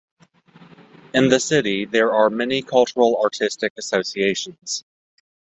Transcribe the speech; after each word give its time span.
In 1.13 1.29
the 1.29 1.39
city 1.39 1.85
there 1.85 2.11
are 2.11 2.31
many 2.31 2.63
Cultural 2.63 3.21
Artistic 3.23 3.73
Associations. 3.77 4.83